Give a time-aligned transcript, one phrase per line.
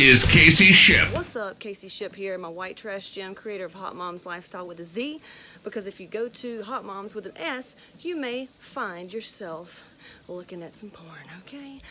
[0.00, 1.14] is Casey Shipp.
[1.14, 4.80] What's up, Casey Shipp here, my white trash gem, creator of Hot Moms Lifestyle with
[4.80, 5.20] a Z.
[5.62, 9.84] Because if you go to Hot Moms with an S, you may find yourself
[10.26, 11.82] looking at some porn, okay?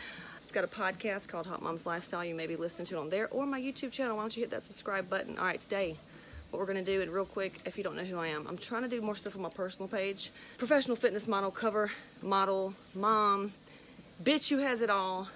[0.44, 2.24] I've got a podcast called Hot Moms Lifestyle.
[2.24, 4.16] You may be listening to it on there or my YouTube channel.
[4.16, 5.38] Why don't you hit that subscribe button?
[5.38, 5.94] All right, today,
[6.50, 8.58] what we're gonna do, and real quick, if you don't know who I am, I'm
[8.58, 10.32] trying to do more stuff on my personal page.
[10.58, 11.92] Professional fitness model, cover
[12.22, 13.52] model, mom,
[14.20, 15.28] bitch who has it all.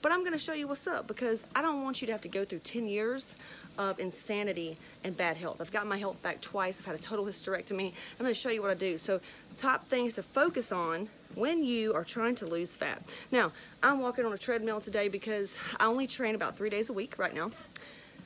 [0.00, 2.20] But I'm going to show you what's up because I don't want you to have
[2.22, 3.34] to go through 10 years
[3.78, 5.60] of insanity and bad health.
[5.60, 6.78] I've got my health back twice.
[6.78, 7.88] I've had a total hysterectomy.
[7.88, 8.98] I'm going to show you what I do.
[8.98, 9.20] So,
[9.56, 13.02] top things to focus on when you are trying to lose fat.
[13.32, 16.92] Now, I'm walking on a treadmill today because I only train about three days a
[16.92, 17.50] week right now.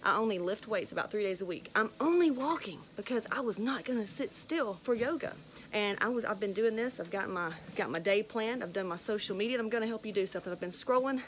[0.05, 1.71] I only lift weights about three days a week.
[1.77, 5.35] I'm only walking because I was not to sit still for yoga.
[5.73, 6.99] And I was, I've been doing this.
[6.99, 8.63] I've got my got my day planned.
[8.63, 9.61] I've done my social media.
[9.61, 10.53] I'm to help you do something.
[10.53, 11.23] I've been scrolling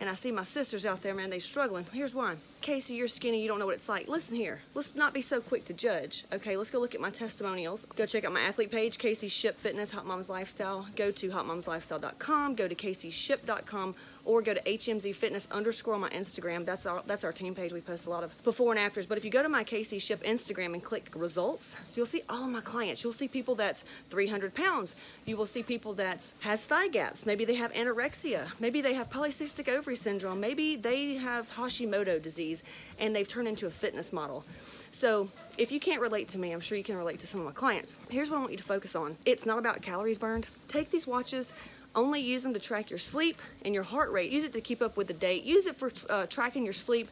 [0.00, 1.86] and I see my sisters out there, man, they struggling.
[1.92, 2.38] Here's one.
[2.60, 4.08] Casey, you're skinny, you don't know what it's like.
[4.08, 6.24] Listen here, let's not be so quick to judge.
[6.32, 7.86] Okay, let's go look at my testimonials.
[7.96, 10.86] Go check out my athlete page, Casey Shipp Fitness, Hot Moms Lifestyle.
[10.96, 13.94] Go to hotmomslifestyle.com, go to caseyshipp.com,
[14.28, 16.66] or go to HMZ Fitness underscore on my Instagram.
[16.66, 17.72] That's our that's our team page.
[17.72, 19.06] We post a lot of before and afters.
[19.06, 22.44] But if you go to my Casey Shipp Instagram and click results, you'll see all
[22.44, 23.02] of my clients.
[23.02, 24.94] You'll see people that's 300 pounds.
[25.24, 27.24] You will see people that has thigh gaps.
[27.24, 28.48] Maybe they have anorexia.
[28.60, 30.40] Maybe they have polycystic ovary syndrome.
[30.40, 32.62] Maybe they have Hashimoto disease
[32.98, 34.44] and they've turned into a fitness model.
[34.90, 37.46] So if you can't relate to me, I'm sure you can relate to some of
[37.46, 37.96] my clients.
[38.10, 39.16] Here's what I want you to focus on.
[39.24, 40.48] It's not about calories burned.
[40.68, 41.52] Take these watches,
[41.98, 44.30] only use them to track your sleep and your heart rate.
[44.30, 45.44] Use it to keep up with the date.
[45.44, 47.08] Use it for uh, tracking your sleep.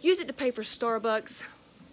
[0.00, 1.44] Use it to pay for Starbucks.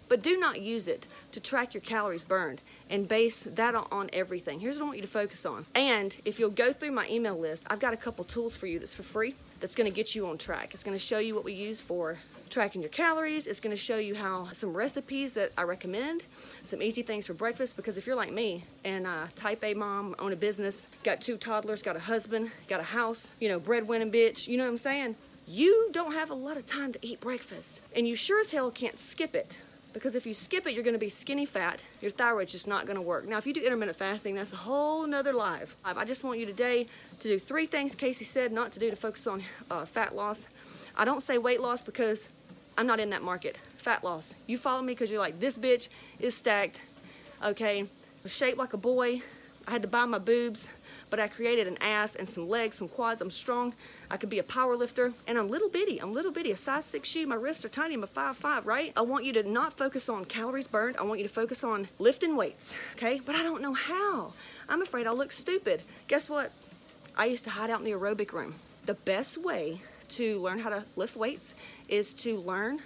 [0.08, 2.60] But do not use it to track your calories burned
[2.90, 4.60] and base that on everything.
[4.60, 5.64] Here's what I want you to focus on.
[5.74, 8.78] And if you'll go through my email list, I've got a couple tools for you
[8.78, 10.74] that's for free that's going to get you on track.
[10.74, 12.18] It's going to show you what we use for
[12.50, 13.46] tracking your calories.
[13.46, 16.24] It's going to show you how some recipes that I recommend,
[16.64, 17.76] some easy things for breakfast.
[17.76, 21.36] Because if you're like me and uh, type A mom, own a business, got two
[21.36, 24.76] toddlers, got a husband, got a house, you know, breadwinning bitch, you know what I'm
[24.78, 25.14] saying?
[25.46, 28.70] You don't have a lot of time to eat breakfast, and you sure as hell
[28.70, 29.60] can't skip it.
[29.92, 31.80] Because if you skip it, you're going to be skinny fat.
[32.00, 33.28] Your thyroid's just not going to work.
[33.28, 35.76] Now, if you do intermittent fasting, that's a whole nother live.
[35.84, 36.86] I just want you today
[37.20, 40.48] to do three things Casey said not to do to focus on uh, fat loss.
[40.96, 42.28] I don't say weight loss because
[42.76, 43.58] I'm not in that market.
[43.76, 44.34] Fat loss.
[44.46, 45.88] You follow me because you're like, this bitch
[46.18, 46.80] is stacked.
[47.44, 47.86] Okay,
[48.26, 49.22] shaped like a boy.
[49.66, 50.68] I had to buy my boobs,
[51.12, 53.20] but I created an ass and some legs, some quads.
[53.20, 53.74] I'm strong.
[54.10, 55.98] I could be a power lifter, and I'm little bitty.
[55.98, 56.52] I'm little bitty.
[56.52, 57.26] A size six shoe.
[57.26, 57.92] My wrists are tiny.
[57.92, 58.64] I'm a five five.
[58.64, 58.94] Right?
[58.96, 60.96] I want you to not focus on calories burned.
[60.96, 62.74] I want you to focus on lifting weights.
[62.94, 63.20] Okay?
[63.26, 64.32] But I don't know how.
[64.70, 65.82] I'm afraid I'll look stupid.
[66.08, 66.50] Guess what?
[67.14, 68.54] I used to hide out in the aerobic room.
[68.86, 71.54] The best way to learn how to lift weights
[71.88, 72.80] is to learn,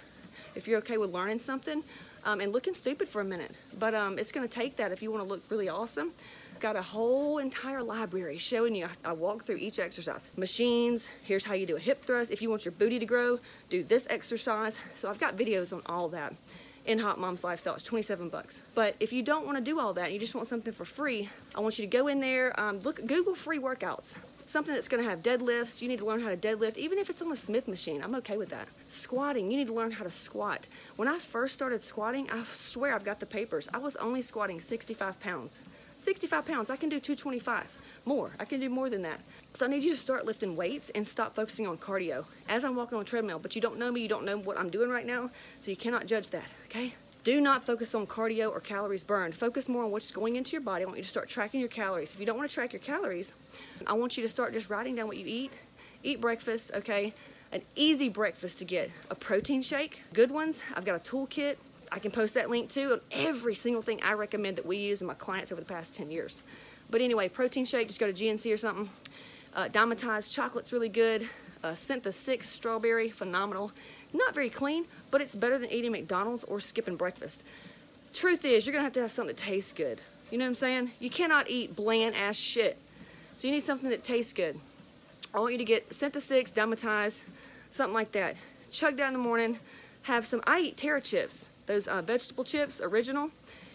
[0.53, 1.81] if you're okay with learning something,
[2.25, 3.55] um, and looking stupid for a minute.
[3.79, 6.11] But um, it's going to take that if you want to look really awesome.
[6.59, 8.85] Got a whole entire library showing you.
[8.85, 10.27] I, I walk through each exercise.
[10.35, 12.31] Machines, here's how you do a hip thrust.
[12.31, 14.77] If you want your booty to grow, do this exercise.
[14.95, 16.33] So I've got videos on all that
[16.85, 17.75] in Hot Mom's Lifestyle.
[17.75, 18.61] It's 27 bucks.
[18.73, 21.29] But if you don't want to do all that, you just want something for free,
[21.53, 24.15] I want you to go in there, um, look, Google free workouts
[24.47, 25.81] something that's going to have deadlifts.
[25.81, 28.01] You need to learn how to deadlift, even if it's on a Smith machine.
[28.01, 28.67] I'm okay with that.
[28.87, 30.67] Squatting, you need to learn how to squat.
[30.95, 33.67] When I first started squatting, I swear I've got the papers.
[33.73, 35.59] I was only squatting 65 pounds.
[35.99, 37.65] 65 pounds, I can do 225
[38.05, 38.31] more.
[38.39, 39.19] I can do more than that.
[39.53, 42.25] So I need you to start lifting weights and stop focusing on cardio.
[42.47, 44.69] As I'm walking on treadmill, but you don't know me, you don't know what I'm
[44.69, 45.29] doing right now,
[45.59, 46.93] so you cannot judge that, okay?
[47.23, 49.35] Do not focus on cardio or calories burned.
[49.35, 50.83] Focus more on what's going into your body.
[50.83, 52.13] I want you to start tracking your calories.
[52.13, 53.33] If you don't want to track your calories,
[53.85, 55.51] I want you to start just writing down what you eat.
[56.03, 57.13] Eat breakfast, okay?
[57.51, 58.91] An easy breakfast to get.
[59.09, 60.63] A protein shake, good ones.
[60.73, 61.57] I've got a toolkit.
[61.91, 65.01] I can post that link too on every single thing I recommend that we use
[65.01, 66.41] in my clients over the past 10 years.
[66.89, 68.89] But anyway, protein shake, just go to GNC or something.
[69.55, 71.27] Uh, Dymatize chocolate's really good.
[71.63, 73.71] Uh, Syntha 6 strawberry, phenomenal.
[74.13, 77.43] Not very clean, but it's better than eating McDonald's or skipping breakfast.
[78.13, 80.01] Truth is, you're gonna have to have something that tastes good.
[80.31, 80.91] You know what I'm saying?
[80.99, 82.77] You cannot eat bland ass shit.
[83.35, 84.59] So you need something that tastes good.
[85.33, 87.21] I want you to get Syntha 6, Dymatize,
[87.69, 88.35] something like that.
[88.71, 89.59] chug that in the morning.
[90.03, 90.41] Have some.
[90.47, 93.29] I eat Terra chips, those uh, vegetable chips, original.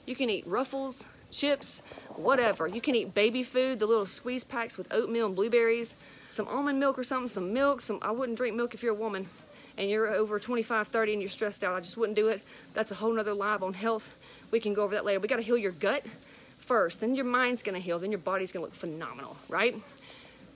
[0.06, 1.82] You can eat Ruffles chips,
[2.16, 2.66] whatever.
[2.66, 5.94] You can eat baby food, the little squeeze packs with oatmeal and blueberries,
[6.30, 7.80] some almond milk or something, some milk.
[7.80, 7.98] Some.
[8.02, 9.28] I wouldn't drink milk if you're a woman
[9.76, 11.74] and you're over 25, 30 and you're stressed out.
[11.74, 12.42] I just wouldn't do it.
[12.74, 14.10] That's a whole nother live on health.
[14.50, 15.20] We can go over that later.
[15.20, 16.04] We got to heal your gut
[16.58, 17.00] first.
[17.00, 17.98] Then your mind's going to heal.
[17.98, 19.74] Then your body's going to look phenomenal, right?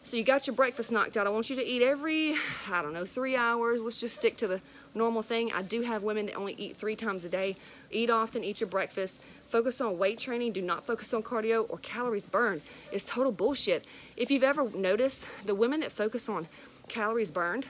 [0.06, 1.26] So you got your breakfast knocked out.
[1.26, 2.36] I want you to eat every,
[2.70, 3.82] I don't know, three hours.
[3.82, 4.60] Let's just stick to the
[4.94, 5.52] normal thing.
[5.52, 7.56] I do have women that only eat three times a day.
[7.90, 9.20] Eat often, eat your breakfast.
[9.50, 10.52] Focus on weight training.
[10.52, 12.62] Do not focus on cardio or calories burned.
[12.92, 13.84] It's total bullshit.
[14.16, 16.46] If you've ever noticed, the women that focus on
[16.86, 17.66] calories burned,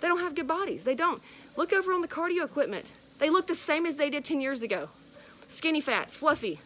[0.00, 0.84] they don't have good bodies.
[0.84, 1.20] They don't.
[1.56, 2.86] Look over on the cardio equipment.
[3.18, 4.88] They look the same as they did 10 years ago.
[5.46, 6.58] Skinny fat, fluffy.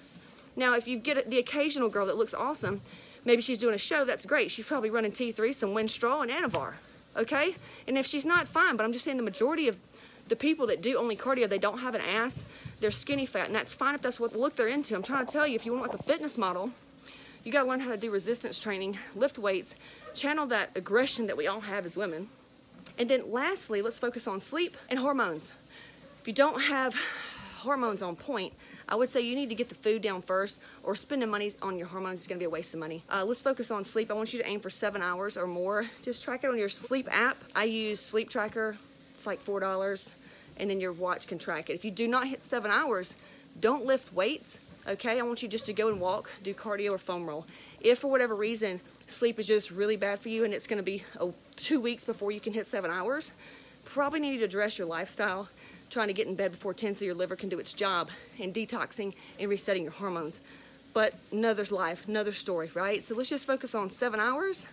[0.54, 2.80] Now, if you get the occasional girl that looks awesome,
[3.24, 4.50] maybe she's doing a show, that's great.
[4.50, 6.74] She's probably running T3, some Winstrol, and Anavar.
[7.16, 7.56] Okay?
[7.86, 8.76] And if she's not, fine.
[8.76, 9.76] But I'm just saying the majority of
[10.28, 12.46] the people that do only cardio, they don't have an ass.
[12.80, 14.94] They're skinny fat, and that's fine if that's what look they're into.
[14.94, 16.72] I'm trying to tell you, if you want like a fitness model,
[17.44, 19.74] you got to learn how to do resistance training, lift weights,
[20.14, 22.28] channel that aggression that we all have as women.
[22.98, 25.52] And then lastly, let's focus on sleep and hormones.
[26.20, 26.96] If you don't have
[27.58, 28.54] hormones on point,
[28.88, 31.78] I would say you need to get the food down first, or spending money on
[31.78, 33.02] your hormones is going to be a waste of money.
[33.10, 34.10] Uh, let's focus on sleep.
[34.10, 35.86] I want you to aim for seven hours or more.
[36.02, 37.38] Just track it on your sleep app.
[37.54, 38.76] I use Sleep Tracker.
[39.14, 40.14] It's like four dollars,
[40.56, 41.74] and then your watch can track it.
[41.74, 43.14] If you do not hit seven hours,
[43.58, 44.58] don't lift weights.
[44.86, 47.46] Okay, I want you just to go and walk, do cardio or foam roll.
[47.80, 50.82] If for whatever reason sleep is just really bad for you and it's going to
[50.82, 53.32] be oh, two weeks before you can hit seven hours,
[53.84, 55.48] probably need to address your lifestyle
[55.94, 58.10] trying to get in bed before 10 so your liver can do its job
[58.40, 60.40] and detoxing and resetting your hormones.
[60.92, 63.02] But another's life, another story, right?
[63.02, 64.66] So let's just focus on seven hours,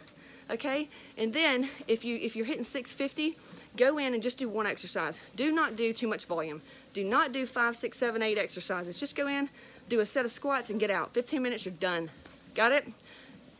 [0.49, 0.89] okay?
[1.17, 3.37] And then if you if you're hitting 650,
[3.77, 5.19] go in and just do one exercise.
[5.35, 6.61] Do not do too much volume.
[6.93, 8.99] Do not do five, six, seven, eight exercises.
[8.99, 9.49] Just go in,
[9.89, 11.13] do a set of squats, and get out.
[11.13, 12.09] 15 minutes, you're done.
[12.55, 12.91] Got it?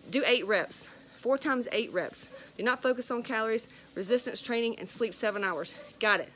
[0.09, 0.89] Do eight reps.
[1.17, 2.27] Four times eight reps.
[2.57, 5.75] Do not focus on calories, resistance training, and sleep seven hours.
[5.99, 6.31] Got it.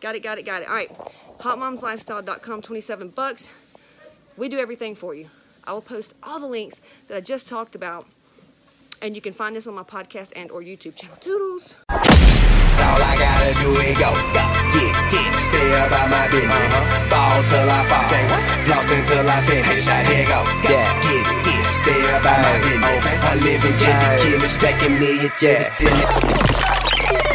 [0.00, 0.68] Got it, got it, got it.
[0.68, 0.90] All right.
[1.40, 3.48] HotMomsLifestyle.com, 27 bucks.
[4.36, 5.30] We do everything for you.
[5.64, 8.06] I will post all the links that I just talked about.
[9.02, 11.16] And you can find this on my podcast and or YouTube channel.
[11.20, 11.74] Toodles.
[11.90, 16.50] All I gotta do is go, go, get, get, stay about my business.
[16.50, 17.10] Uh-huh.
[17.10, 18.42] Ball till I fall, say what?
[18.66, 19.86] Floss until I finish.
[19.86, 21.02] I here go, go, yeah.
[21.02, 22.98] get, get, stay about my business.
[22.98, 23.18] Okay.
[23.18, 25.58] I live in Kentucky, killing, stacking million to yeah.
[25.58, 26.77] the ceiling.